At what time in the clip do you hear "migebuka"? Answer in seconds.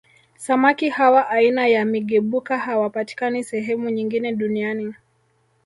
1.85-2.57